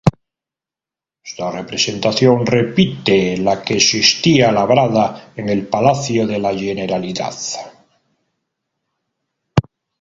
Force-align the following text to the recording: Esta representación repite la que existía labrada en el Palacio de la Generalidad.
Esta 1.27 1.51
representación 1.51 2.43
repite 2.47 3.37
la 3.37 3.61
que 3.61 3.75
existía 3.75 4.51
labrada 4.51 5.31
en 5.35 5.47
el 5.47 5.67
Palacio 5.67 6.25
de 6.25 6.39
la 6.39 6.57
Generalidad. 6.57 7.35